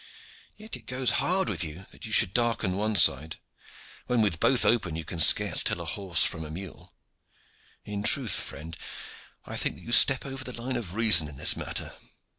Yet 0.57 0.75
it 0.75 0.87
goes 0.87 1.11
hard 1.21 1.47
with 1.47 1.63
you 1.63 1.85
that 1.91 2.07
you 2.07 2.11
should 2.11 2.33
darken 2.33 2.75
one 2.75 2.95
side, 2.95 3.37
when 4.07 4.23
with 4.23 4.39
both 4.39 4.65
open 4.65 4.95
you 4.95 5.05
can 5.05 5.19
scarce 5.19 5.63
tell 5.63 5.79
a 5.79 5.85
horse 5.85 6.23
from 6.23 6.43
a 6.43 6.49
mule. 6.49 6.95
In 7.85 8.01
truth, 8.01 8.33
friend, 8.33 8.75
I 9.45 9.55
think 9.57 9.75
that 9.75 9.83
you 9.83 9.91
step 9.91 10.25
over 10.25 10.43
the 10.43 10.59
line 10.59 10.75
of 10.75 10.95
reason 10.95 11.27
in 11.27 11.35
this 11.35 11.55
matter." 11.55 11.93